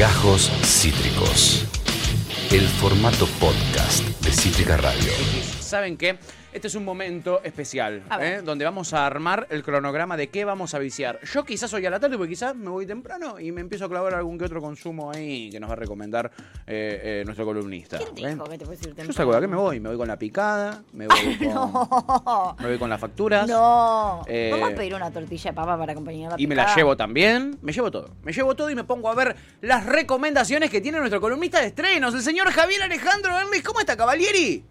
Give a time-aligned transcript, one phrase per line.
[0.00, 1.66] Gajos Cítricos.
[2.50, 5.59] El formato podcast de Cítrica Radio.
[5.70, 6.18] ¿Saben qué?
[6.52, 8.02] Este es un momento especial.
[8.20, 8.40] ¿eh?
[8.44, 11.20] donde vamos a armar el cronograma de qué vamos a viciar.
[11.32, 13.88] Yo quizás hoy a la tarde, porque quizás me voy temprano y me empiezo a
[13.88, 16.28] clavar algún que otro consumo ahí que nos va a recomendar
[16.66, 17.98] eh, eh, nuestro columnista.
[18.16, 19.12] ¿Quién dijo que te puedes ir Yo temprano?
[19.12, 22.56] saco de acá me voy, me voy con la picada, me voy con, No.
[22.58, 23.48] me voy con las facturas.
[23.48, 24.24] No.
[24.50, 26.76] Vamos a pedir una tortilla de papa para acompañar la Y me la picada?
[26.78, 28.10] llevo también, me llevo todo.
[28.24, 31.68] Me llevo todo y me pongo a ver las recomendaciones que tiene nuestro columnista de
[31.68, 33.62] estrenos, el señor Javier Alejandro Hermes.
[33.62, 34.64] ¿Cómo está, Cavalieri?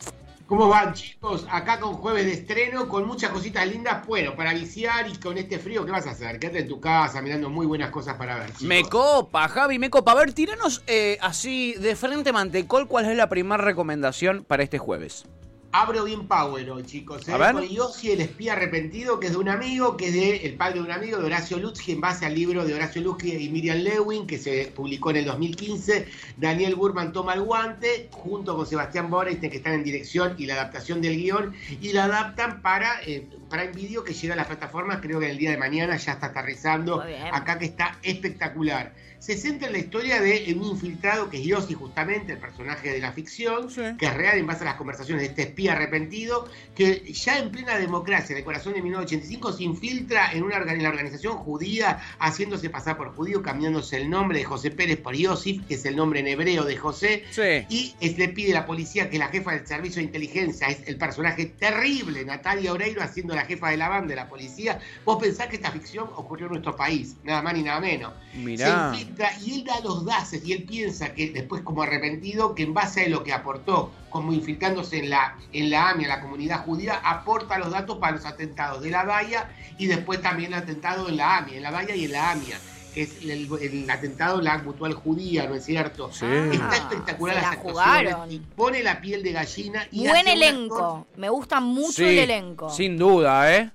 [0.50, 1.46] ¿Cómo van chicos?
[1.52, 4.04] Acá con jueves de estreno, con muchas cositas lindas.
[4.08, 6.40] Bueno, para viciar y con este frío, ¿qué vas a hacer?
[6.40, 8.50] Quédate en tu casa mirando muy buenas cosas para ver.
[8.62, 10.14] Me copa, Javi, me copa.
[10.14, 14.80] A ver, tiranos eh, así de frente mantecol, ¿cuál es la primera recomendación para este
[14.80, 15.24] jueves?
[15.72, 17.28] Abro bien Power hoy, chicos.
[17.28, 17.32] ¿eh?
[17.34, 17.54] A ver.
[17.54, 20.76] Con Yossi, el espía arrepentido, que es de un amigo, que es de el padre
[20.80, 23.78] de un amigo, de Horacio Lutzki, en base al libro de Horacio Lutzki y Miriam
[23.78, 26.08] Lewin, que se publicó en el 2015.
[26.38, 30.56] Daniel Burman toma el guante, junto con Sebastián Borestein, que están en dirección y la
[30.56, 35.00] adaptación del guion, y la adaptan para eh, Prime Video, que llega a las plataformas,
[35.02, 38.94] creo que en el día de mañana ya está aterrizando, acá que está espectacular.
[39.20, 43.00] Se centra en la historia de un infiltrado que es Yossi, justamente, el personaje de
[43.00, 43.82] la ficción, Sí.
[43.98, 47.52] que es real en base a las conversaciones de este espía arrepentido, que ya en
[47.52, 52.70] plena democracia, el corazón de 1985, se infiltra en, una, en la organización judía, haciéndose
[52.70, 56.22] pasar por judío, cambiándose el nombre de José Pérez por Yosif, que es el nombre
[56.22, 57.66] en hebreo de José, Sí.
[57.70, 60.88] y es- le pide a la policía que la jefa del servicio de inteligencia es
[60.88, 64.80] el personaje terrible, Natalia Oreiro, haciendo la jefa de la banda de la policía.
[65.04, 68.14] Vos pensás que esta ficción ocurrió en nuestro país, nada más ni nada menos.
[68.34, 68.94] Mirá.
[68.94, 72.64] Se infiltra y él da los daces y él piensa que después como arrepentido, que
[72.64, 76.64] en base a lo que aportó, como infiltrándose en la, en la AMIA, la comunidad
[76.66, 81.10] judía, aporta los datos para los atentados de la Daya y después también el atentado
[81.10, 82.58] en la AMIA, en la Daya y en la AMIA,
[82.94, 86.12] que es el, el atentado en la mutual judía, ¿no es cierto?
[86.12, 86.26] Sí.
[86.26, 88.32] Está Ah, espectacular las la actuaciones jugaron.
[88.32, 90.76] y pone la piel de gallina y Buen elenco.
[91.08, 92.70] actor- Me gusta mucho Sí, el elenco.
[92.72, 93.72] Sin duda, ¿eh?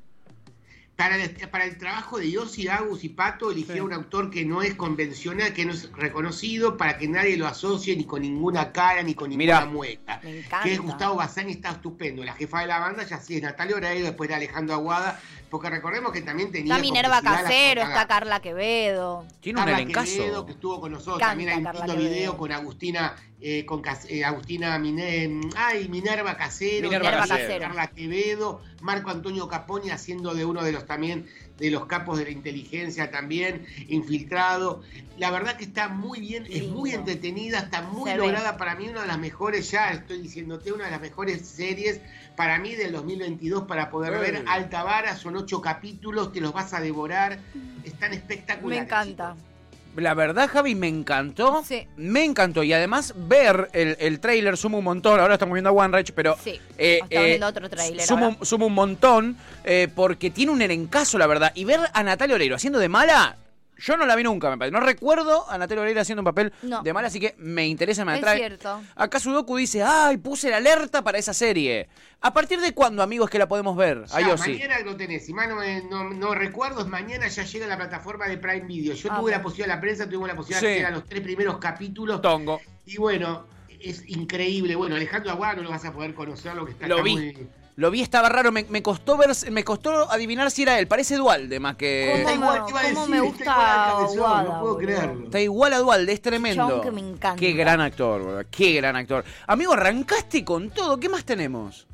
[0.97, 3.81] Para el, para el trabajo de Yossi, Agus y Pato eligió Sí.
[3.81, 7.97] un autor que no es convencional, que no es reconocido, para que nadie lo asocie
[7.97, 9.67] ni con ninguna cara ni con ninguna Mirá.
[9.67, 10.21] mueca.
[10.23, 10.63] Me encanta.
[10.63, 12.23] Que es Gustavo Bassani, está estupendo.
[12.23, 15.21] La jefa de la banda ya sí es Natalia Oreiro, después de Alejandro Aguada,
[15.55, 16.75] porque recordemos que también tenía.
[16.75, 19.25] Está Minerva Casero, está Carla Quevedo.
[19.39, 20.13] Tiene un Carla elencazo.
[20.17, 21.19] Quevedo, que estuvo con nosotros.
[21.21, 22.01] Canta También hay un Carla Quevedo.
[22.11, 27.25] video con Agustina, eh, con Cas- eh, Agustina Mine- ay, Minerva Casero, Minerva.
[27.25, 27.67] Casero.
[27.67, 31.29] Carla Quevedo, Marco Antonio Caponi haciendo de uno de los también
[31.59, 34.83] de los capos de la inteligencia también, infiltrado.
[35.19, 38.27] La verdad que está muy bien, es muy entretenida, está muy Se ve.
[38.27, 38.57] lograda.
[38.57, 42.01] Para mí, una de las mejores, ya estoy diciéndote, una de las mejores series
[42.37, 44.45] para mí del 2022 para poder ver.
[44.49, 47.39] Alta Vara, son ocho capítulos, te los vas a devorar.
[47.85, 48.85] Están Me espectaculares.
[48.85, 49.35] encanta.
[49.35, 49.54] chicos.
[49.97, 51.63] La verdad, Javi, me encantó.
[51.67, 51.87] Sí.
[51.97, 52.63] Me encantó.
[52.63, 55.21] Y además, ver el, el trailer suma un montón.
[55.21, 56.37] Ahora estamos viendo a One Rage, pero.
[56.43, 56.61] Sí.
[56.79, 59.37] eh, Estamos eh, viendo otro tráiler Suma, suma un montón.
[59.65, 61.53] eh, porque tiene un elencazo, la verdad.
[61.55, 63.37] Y ver a Natalia Oreiro haciendo de mala.
[63.77, 64.73] Yo no la vi nunca, me parece.
[64.73, 66.83] No recuerdo a Natalia Oreiro haciendo un papel No.
[66.83, 68.39] de mala, así que me interesa, me Es atrae.
[68.39, 68.81] cierto.
[68.95, 71.89] Acá Sudoku dice, ay, puse la alerta para esa serie.
[72.21, 74.05] ¿A partir de cuándo, amigos, que la podemos ver?
[74.07, 74.53] Ya, A Yossi.
[74.53, 77.69] mañana lo tenés, si mal no, me- no, no recuerdo, es mañana ya llega a
[77.69, 78.95] la plataforma de Prime Video.
[78.95, 80.67] Yo Ah, tuve la posibilidad, la prensa tuvimos la posibilidad Sí.
[80.67, 82.23] de ver a los tres primeros capítulos.
[82.23, 82.61] Tongo.
[82.87, 83.47] Y bueno,
[83.81, 84.75] es increíble.
[84.77, 87.13] Bueno, Alejandro Aguado no lo vas a poder conocer, lo que está, Lo está vi.
[87.17, 88.53] muy- Lo vi, estaba raro.
[88.53, 90.87] Me, me costó ver, me costó adivinar si era él.
[90.87, 92.07] Parece Dualde más que.
[92.07, 94.45] ¿Cómo Está me- igual, te iba a cómo decir, me está gusta igual a Cabezón,
[94.45, 95.25] no puedo creerlo.
[95.25, 96.81] Está igual a Dualde, es tremendo.
[96.81, 97.41] Que me encanta.
[97.41, 99.25] Qué gran actor, boludo, Qué gran actor.
[99.49, 101.01] Amigo, arrancaste con todo.
[101.01, 101.87] ¿Qué más tenemos?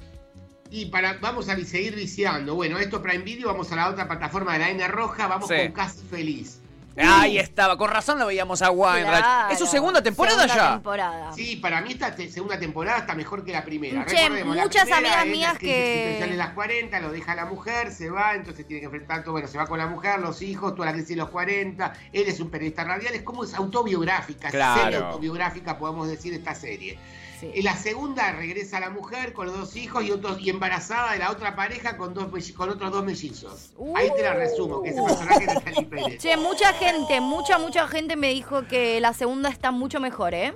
[0.71, 2.55] Y para, vamos a seguir viciando.
[2.55, 5.55] Bueno, esto Prime Video, vamos a la otra plataforma de la N Roja, vamos Sí.
[5.57, 6.61] con Casi Feliz.
[6.97, 9.53] Ahí estaba, con razón lo veíamos a Wine Claro.
[9.53, 10.73] ¿Es su segunda temporada Segunda ya?
[10.75, 11.33] temporada.
[11.33, 14.05] Sí, para mí esta te- segunda temporada está mejor que la primera.
[14.07, 17.93] Che, Recordemos, la muchas primera amigas mías que- de las 40, lo deja la mujer,
[17.93, 20.75] se va, entonces tiene que enfrentar todo, bueno, se va con la mujer, los hijos,
[20.75, 24.51] toda la crisis de los 40, él es un periodista radial, es como es autobiográfica,
[24.51, 24.83] Claro.
[24.83, 26.99] serie autobiográfica, podemos decir, esta serie.
[27.41, 27.51] Sí.
[27.55, 31.19] En la segunda regresa la mujer con los dos hijos y otros y embarazada de
[31.21, 33.73] la otra pareja con dos con otros dos mellizos.
[33.97, 35.07] Ahí te la resumo, que ese Uh.
[35.07, 36.19] personaje es Natalie Pérez.
[36.23, 40.55] Che, mucha gente, mucha, mucha gente me dijo que la segunda está mucho mejor, ¿eh?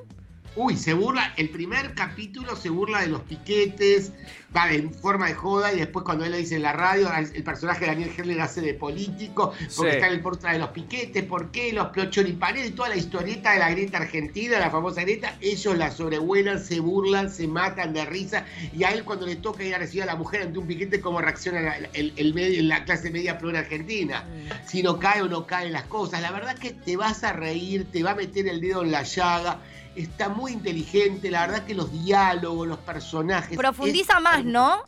[0.56, 4.12] Uy, se burla, el primer capítulo se burla de los piquetes,
[4.56, 7.42] va en forma de joda, y después cuando él lo dice en la radio, el
[7.42, 9.96] personaje de Daniel Herler hace de político, porque Sí.
[9.96, 13.58] está en el portal de los piquetes, por qué, los plochoripaneles, toda la historieta de
[13.58, 18.46] la grieta argentina, la famosa grieta, ellos la sobrevuelan, se burlan, se matan de risa,
[18.72, 21.00] y a él cuando le toca ir a recibir a la mujer ante un piquete,
[21.00, 24.24] cómo reacciona la, el, el medio- la clase media en Argentina
[24.68, 26.22] si no cae o no caen las cosas.
[26.22, 29.02] La verdad que te vas a reír, te va a meter el dedo en la
[29.02, 29.58] llaga.
[29.96, 33.56] Está muy inteligente, la verdad que los diálogos, los personajes.
[33.56, 34.82] Profundiza es- más, ¿no?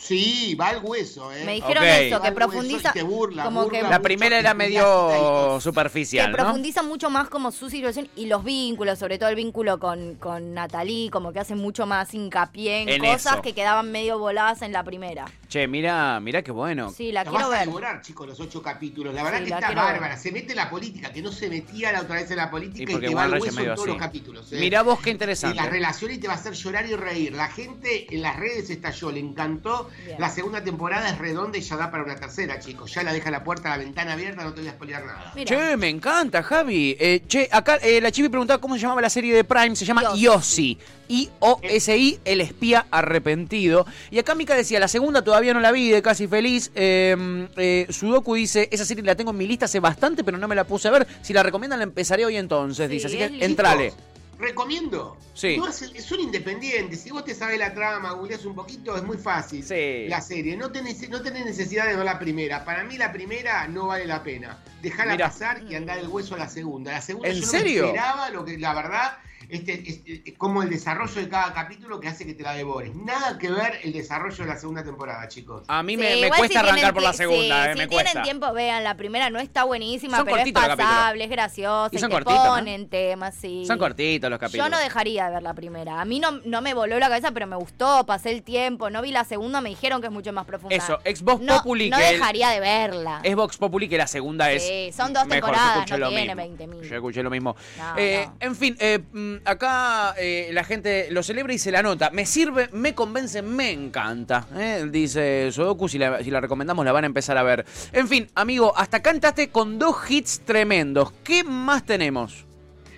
[0.00, 1.42] Sí, va al hueso, ¿eh?
[1.44, 1.90] Me dijeron Ok.
[1.92, 2.90] eso, que profundiza.
[2.90, 6.36] y te burla, como burla que- La mucho primera era medio Que superficial, ¿no?
[6.36, 10.54] profundiza mucho más como su situación y los vínculos, sobre todo el vínculo con, con
[10.54, 13.42] Natalie, como que hace mucho más hincapié en, En cosas eso.
[13.42, 15.24] que quedaban medio voladas en la primera.
[15.48, 16.92] Che, mira, mira qué bueno.
[16.94, 19.14] Sí, la La quiero vas a devorar, chicos, los ocho capítulos.
[19.14, 19.76] La verdad Sí, que la está ver.
[19.76, 20.16] bárbara.
[20.18, 22.48] Se mete en la política, que no se metía la otra vez en la Y
[22.50, 23.88] política y, te va al hueso en todos así.
[23.88, 24.52] los capítulos.
[24.52, 24.60] ¿eh?
[24.60, 25.56] Mirá vos qué Y interesante.
[25.56, 27.32] las relaciones te va a hacer llorar y reír.
[27.32, 29.88] La gente en las redes estalló, le encantó.
[30.04, 30.20] Bien.
[30.20, 32.92] La segunda temporada es redonda y ya da para una tercera, chicos.
[32.92, 35.32] Ya la deja la puerta, la ventana abierta, no te voy a spoilear nada.
[35.46, 36.94] Che, me encanta, Javi.
[37.00, 39.74] Eh, che, acá eh, la Chivi preguntaba cómo se llamaba la serie de Prime.
[39.74, 40.20] Se llama Yossi.
[40.20, 40.78] Yossi.
[41.10, 43.86] I-O-S-I, el espía arrepentido.
[44.10, 46.70] Y acá Mika decía, la segunda todavía no la vi, de casi feliz.
[46.74, 50.46] Eh, eh, Sudoku dice, esa serie la tengo en mi lista hace bastante, pero no
[50.48, 51.06] me la puse a ver.
[51.22, 53.06] Si la recomiendan, la empezaré hoy entonces, Sí, dice.
[53.06, 53.92] Así que entrale.
[54.38, 55.16] Recomiendo.
[55.34, 55.56] Sí.
[55.56, 57.00] No hace- son independientes.
[57.00, 59.64] Si vos te sabes la trama, googleás un poquito, es muy fácil.
[59.64, 60.06] Sí.
[60.08, 60.56] La serie.
[60.56, 62.64] No tenés, no tenés necesidad de ver la primera.
[62.64, 64.58] Para mí la primera no vale la pena.
[64.80, 65.28] Dejala Mira.
[65.28, 66.92] pasar y andar el hueso a la segunda.
[66.92, 67.86] La segunda ¿En yo serio?
[67.86, 69.18] esperaba lo que, la verdad,
[69.48, 72.94] este, este, como el desarrollo de cada capítulo que hace que te la devores.
[72.94, 75.64] Nada que ver el desarrollo de la segunda temporada, chicos.
[75.68, 77.86] A mí Sí, me, cuesta si tienen arrancar por la segunda, sí, eh, si me
[77.86, 78.22] tienen cuesta.
[78.22, 80.92] tiempo, vean, la primera no está buenísima, Son pero es cortitos los capítulos.
[80.96, 82.50] pasable, es graciosa, Y y, son te cortitos, ¿no?
[82.54, 83.64] ponen temas, sí.
[83.66, 84.66] Son cortitos los capítulos.
[84.66, 86.00] Yo no dejaría de ver la primera.
[86.00, 88.90] A mí no, no me voló la cabeza, pero me gustó, pasé el tiempo.
[88.90, 90.76] No vi la segunda, me dijeron que es mucho más profunda.
[90.76, 93.22] Eso, Xbox no, Populi, No dejaría de verla.
[93.34, 94.62] Vox Populi que la segunda es.
[94.66, 95.52] Sí, son dos mejor.
[95.52, 96.56] temporadas, no lo tiene mismo.
[96.80, 96.88] 20.000.
[96.88, 97.54] Yo escuché lo mismo.
[97.78, 98.36] No, Eh, no.
[98.40, 98.98] En fin, eh,
[99.44, 102.10] acá eh, la gente lo celebra y se la nota.
[102.10, 104.46] Me sirve, me convence, me encanta.
[104.56, 107.64] eh, Dice Sodoku, si la, si la recomendamos la van a empezar a ver.
[107.92, 111.12] En fin, amigo, hasta cantaste con dos hits tremendos.
[111.24, 112.44] ¿Qué más tenemos?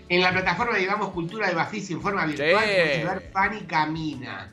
[0.08, 2.54] En la plataforma Digamos Cultura de Bafisi en forma virtual Sí.
[2.54, 4.52] puedes ver Fanny Camina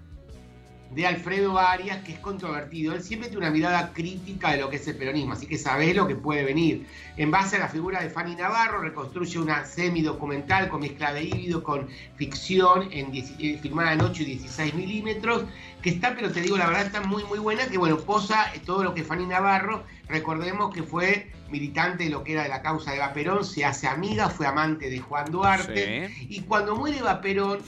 [0.92, 2.94] de Alfredo Arias, que es controvertido.
[2.94, 5.95] Él siempre tiene una mirada crítica de lo que es el peronismo, así que sabés
[5.95, 6.88] lo que puede venir.
[7.18, 11.63] En base a la figura de Fanny Navarro, reconstruye una semi-documental con mezcla de híbrido,
[11.63, 15.44] con ficción, en 10 eh, filmada en 8 y 16 milímetros,
[15.81, 18.84] que está, pero te digo, la verdad está muy, muy buena, que bueno, posa todo
[18.84, 22.92] lo que Fanny Navarro, recordemos que fue militante de lo que era de la causa
[22.92, 26.28] de Eva Perón, se hace amiga, fue amante de Juan Duarte, Sí.
[26.30, 27.60] y cuando muere Eva Perón,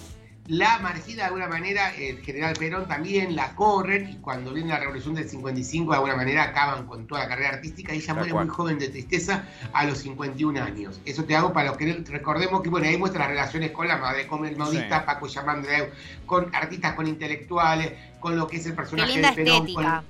[0.49, 4.79] la margina de alguna manera, el general Perón también la corren, y cuando viene la
[4.79, 8.33] revolución del 55, de alguna manera acaban con toda la carrera artística, y ella muere
[8.33, 9.43] muy joven de tristeza
[9.73, 10.99] a los 51 años.
[11.05, 13.97] Eso te hago para los que recordemos que, bueno, ahí muestra las relaciones con la
[13.97, 15.05] madre, con el modista Sí.
[15.05, 15.89] Paco Yamandreu,
[16.25, 19.55] con artistas, con intelectuales, con lo que es el Qué personaje linda de Perón.
[19.57, 20.03] estética.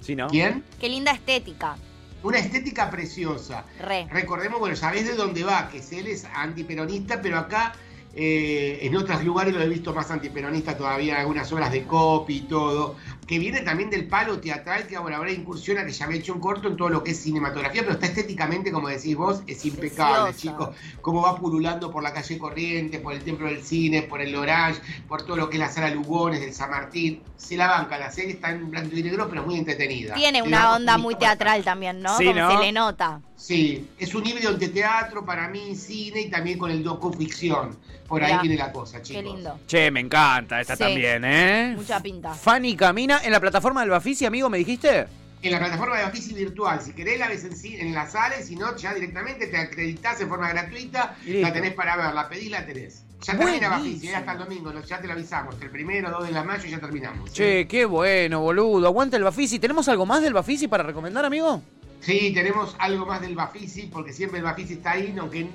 [0.00, 0.24] ¿Sí, no?
[0.24, 0.30] Con...
[0.32, 0.64] ¿Quién?
[0.80, 1.76] Qué linda estética.
[2.22, 3.64] Una estética preciosa.
[3.78, 4.06] Re.
[4.10, 7.74] Recordemos, bueno, sabés de dónde va, que él es antiperonista, pero acá
[8.14, 12.36] eh, en otros lugares lo he visto más antiperonista todavía, en algunas obras de copy
[12.36, 16.14] y todo, que viene también del palo teatral, que ahora, ahora incursiona, que ya me
[16.14, 19.16] he hecho un corto en todo lo que es cinematografía, pero está estéticamente, como decís
[19.16, 20.56] vos, es impecable, Preciosa.
[20.58, 20.76] chicos.
[21.00, 24.80] Cómo va pululando por la calle Corrientes, por el Templo del Cine, por el Orange,
[25.08, 27.22] por todo lo que es la sala Lugones, del San Martín.
[27.36, 30.14] Se la banca, la serie está en blanco y negro, pero es muy entretenida.
[30.14, 32.16] Tiene una onda muy teatral también, ¿no?
[32.18, 32.50] Sí, Como ¿no?
[32.50, 33.20] se le nota.
[33.42, 37.76] Sí, es un híbrido entre teatro, para mí, cine y también con el docuficción.
[38.06, 39.20] Por ahí viene la cosa, chicos.
[39.20, 39.58] Qué lindo.
[39.66, 40.84] Che, me encanta esta Sí.
[40.84, 41.74] también, ¿eh?
[41.76, 42.34] Mucha pinta.
[42.34, 45.06] Fanny Camina en la plataforma del Bafisi, amigo, ¿me dijiste?
[45.42, 48.46] En la plataforma de Bafisi Virtual, si querés la ves en, ci- en las sales,
[48.46, 51.48] si no, ya directamente te acreditás en forma gratuita, Y listo.
[51.48, 53.02] la tenés para ver, la pedís, la tenés.
[53.22, 54.12] Ya termina Bafisi, Buenísimo.
[54.12, 55.56] eh, hasta el domingo, lo- ya te lo avisamos.
[55.60, 57.32] El primero, 2 de la mayo ya terminamos.
[57.32, 58.86] Che, qué bueno, boludo.
[58.86, 59.58] Aguanta el Bafisi.
[59.58, 61.60] ¿Tenemos algo más del Bafisi para recomendar, amigo?
[62.02, 65.48] Sí, tenemos algo más del Bafisi, porque siempre el Bafisi está ahí, aunque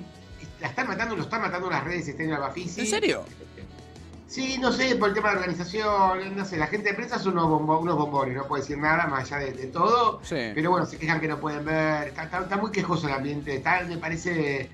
[0.60, 2.80] la están matando, lo están matando las redes, está en el Bafisi.
[2.80, 3.24] ¿En serio?
[4.26, 7.32] Sí, no sé, por el tema de organización, no sé, la gente de prensa son
[7.32, 10.20] unos, bombo- unos bombones, no puedo decir nada más allá de, de todo.
[10.22, 10.36] Sí.
[10.54, 13.54] Pero bueno, se quejan que no pueden ver, está, está- está muy quejoso el ambiente,
[13.56, 14.68] está, me parece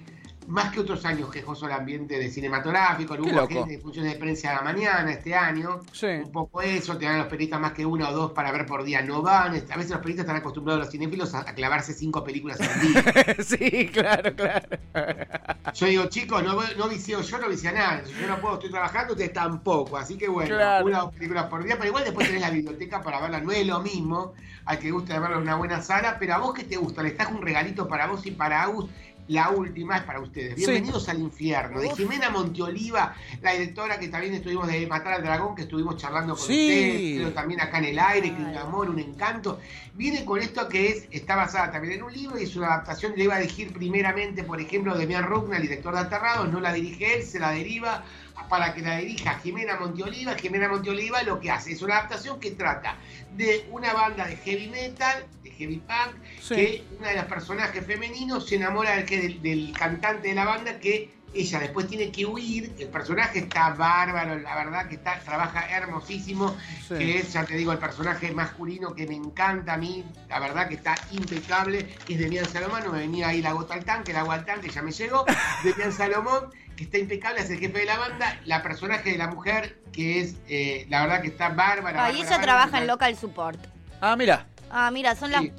[0.47, 4.51] más que otros años quejoso el ambiente de cinematográfico, hubo gente de funciones de prensa
[4.51, 6.07] a la mañana este año, Sí.
[6.07, 8.85] un poco eso, te dan los periodistas más que uno o dos para ver por
[8.85, 12.61] día, no van, a veces los periodistas están acostumbrados los cinéfilos a, clavarse cinco películas
[12.61, 13.37] al día.
[13.45, 14.69] sí, claro, claro.
[15.75, 18.13] Yo digo, chicos, no, no vicio yo, no vicio a nadie.
[18.21, 19.97] Yo no puedo, estoy trabajando, ustedes tampoco.
[19.97, 20.87] Así que bueno, Claro.
[20.87, 23.41] una o dos películas por día, pero igual después tenés la biblioteca para verla.
[23.41, 24.35] No es lo mismo
[24.67, 27.17] al que gusta verla en una buena sala, pero a vos que te gusta, les
[27.17, 28.89] trajo un regalito para vos y para Agus.
[29.28, 30.54] La última es para ustedes.
[30.54, 30.66] Sí.
[30.66, 31.81] Bienvenidos al infierno.
[31.81, 36.37] De Jimena Monteoliva, la directora que también estuvimos de Matar al Dragón, que estuvimos charlando
[36.37, 36.52] con Sí.
[36.69, 39.59] ustedes, pero también acá en el aire, que un amor, un encanto.
[39.95, 43.14] Viene con esto que es, está basada también en un libro y es una adaptación,
[43.16, 46.75] le iba a dirigir primeramente, por ejemplo, Demian Rugna, el director de Aterrados, no la
[46.75, 48.04] dirige él, se la deriva
[48.50, 50.35] para que la dirija Jimena Monteoliva.
[50.35, 52.99] Jimena Monteoliva lo que hace es una adaptación que trata
[53.37, 55.25] de una banda de heavy metal,
[55.55, 56.55] heavy punk, Sí.
[56.55, 60.79] que una de las personajes femeninos se enamora del, del, del cantante de la banda
[60.79, 65.69] que ella después tiene que huir, el personaje está bárbaro, la verdad que está, trabaja
[65.69, 66.57] hermosísimo,
[66.87, 66.95] Sí.
[66.95, 70.69] que es, ya te digo, el personaje masculino que me encanta a mí, la verdad
[70.69, 74.13] que está impecable, que es Demian Salomón, no me venía ahí la gota al tanque,
[74.13, 75.25] el agua al tanque, ya me llegó,
[75.65, 79.27] Demian Salomón, que está impecable, es el jefe de la banda, la personaje de la
[79.27, 82.05] mujer, que es, eh, la verdad que está bárbara.
[82.05, 82.83] Ah, y bárbara, ella trabaja bárbara.
[82.83, 83.59] en local support.
[84.01, 84.47] Ah, mira.
[84.76, 85.43] Ah, mira, son las.
[85.43, 85.52] Sí.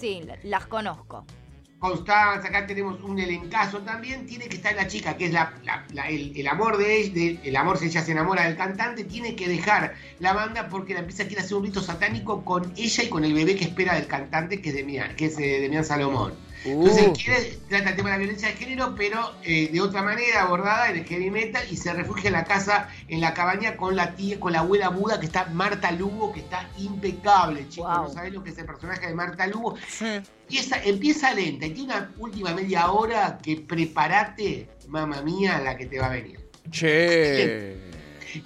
[0.00, 1.24] Sí, las conozco.
[1.78, 5.84] Constanza, acá tenemos un elencazo también, tiene que estar la chica, que es la, la-
[5.92, 9.04] la- el, el amor de ella, de- el amor si ella se enamora del cantante,
[9.04, 12.72] tiene que dejar la banda porque la empieza a quiere hacer un rito satánico con
[12.76, 15.60] ella y con el bebé que espera del cantante, que es Demian, que es eh,
[15.60, 16.32] Demian Salomón.
[16.64, 17.12] Entonces Uh.
[17.12, 20.90] quiere, trata el tema de la violencia de género, pero eh, de otra manera abordada
[20.90, 24.14] en el heavy metal y se refugia en la casa, en la cabaña con la
[24.16, 27.90] tía, con la abuela Buda, que está Marta Lugo, que está impecable, chicos.
[27.90, 28.04] Wow.
[28.04, 29.76] No sabés lo que es el personaje de Marta Lugo.
[29.88, 30.06] Sí.
[30.44, 35.86] Empieza, empieza lenta y tiene una última media hora que prepárate, mamá mía, la que
[35.86, 36.40] te va a venir.
[36.70, 37.93] Che.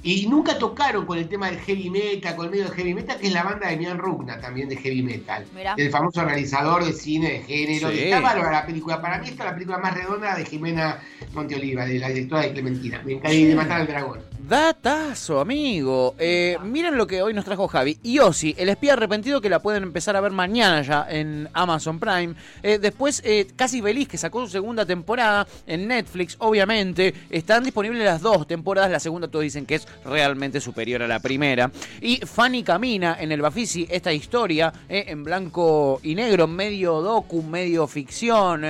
[0.03, 3.19] Y nunca tocaron con el tema del heavy metal, con el medio del heavy metal,
[3.19, 5.45] que es la banda de Mian Rugna también de heavy metal.
[5.55, 5.75] Mirá.
[5.77, 7.91] El famoso realizador de cine de género.
[7.91, 7.99] Sí.
[8.01, 9.01] Está bárbara la película.
[9.01, 11.01] Para mí esta es la película más redonda de Jimena
[11.33, 13.03] Monteoliva, de la directora de Clementina.
[13.05, 14.21] Me encanta de matar al dragón.
[14.49, 16.15] Datazo, amigo.
[16.19, 17.99] Eh, miren lo que hoy nos trajo Javi.
[18.03, 21.99] Y Ozzy, el espía arrepentido que la pueden empezar a ver mañana ya en Amazon
[21.99, 22.35] Prime.
[22.63, 27.13] Eh, después, eh, Casi Feliz, que sacó su segunda temporada en Netflix, obviamente.
[27.29, 28.91] Están disponibles las dos temporadas.
[28.91, 31.71] La segunda todos dicen que es realmente superior a la primera.
[32.01, 37.87] Y Fanny Camina en el Bafisi, esta historia en blanco y negro, medio docu, medio
[37.87, 38.65] ficción,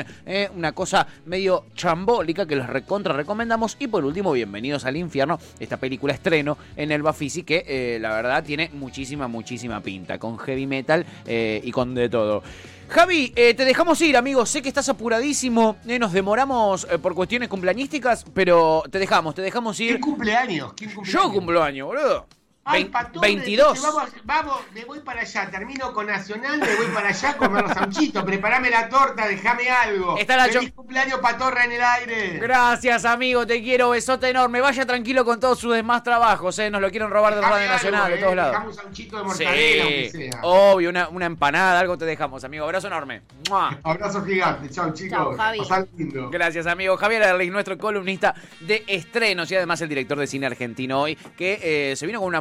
[0.56, 3.76] una cosa medio chambólica que les recontra recomendamos.
[3.78, 8.14] Y por último, bienvenidos al infierno, esta película estreno en el Bafisi que eh, la
[8.14, 12.42] verdad tiene muchísima, muchísima pinta, con heavy metal eh, y con de todo.
[12.88, 14.46] Javi, eh, te dejamos ir, amigo.
[14.46, 15.76] Sé que estás apuradísimo.
[15.86, 19.90] eh, nos demoramos eh, por cuestiones cumpleañísticas, pero te dejamos, te dejamos ir.
[19.90, 20.72] ¿Quién cumpleaños?
[20.72, 21.24] ¿Quién cumpleaños?
[21.24, 22.26] Yo cumplo año, boludo.
[22.70, 23.74] Ay, Vein- Patorre, 22.
[23.74, 27.36] dice, Vamos, vamos, me voy para allá, termino con Nacional, me voy para allá a
[27.36, 30.18] comer los sanchitos, preparame la torta, déjame algo.
[30.18, 32.38] Está la Feliz cumpleaños Patorra en el aire.
[32.38, 34.60] Gracias, amigo, te quiero, besote enorme.
[34.60, 36.70] Vaya tranquilo con todos sus demás trabajos, ¿eh?
[36.70, 38.52] Nos lo quieren robar de Radio algo, Nacional, de eh, todos lados.
[38.52, 40.40] Dejame un sanchito de mortadela, Sí, sea.
[40.42, 42.64] obvio, una, una empanada, algo te dejamos, amigo.
[42.64, 43.22] Abrazo enorme.
[43.48, 43.78] ¡Mua!
[43.82, 45.36] Abrazo gigante, chao chicos.
[45.96, 46.30] Lindo.
[46.30, 46.96] Gracias, amigo.
[46.96, 51.90] Javier Erlich, nuestro columnista de estrenos y además el director de cine argentino hoy, que
[51.92, 52.40] eh, se vino con una